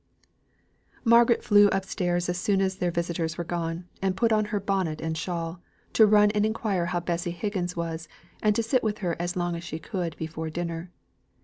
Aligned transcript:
Margaret 1.03 1.43
flew 1.43 1.67
up 1.69 1.85
stairs 1.85 2.27
as 2.27 2.39
soon 2.39 2.59
as 2.59 2.77
their 2.77 2.89
visitors 2.89 3.37
were 3.37 3.43
gone, 3.43 3.87
and 4.01 4.17
put 4.17 4.31
on 4.31 4.45
her 4.45 4.59
bonnet 4.59 4.99
and 4.99 5.15
shawl, 5.15 5.61
to 5.93 6.07
run 6.07 6.31
and 6.31 6.43
inquire 6.43 6.87
how 6.87 7.01
Betsy 7.01 7.29
Higgins 7.29 7.75
was, 7.75 8.07
and 8.41 8.57
sit 8.65 8.81
with 8.83 8.97
her 9.05 9.15
as 9.21 9.35
long 9.35 9.55
as 9.55 9.63
she 9.63 9.77
could 9.77 10.17
before 10.17 10.49
dinner. 10.49 10.89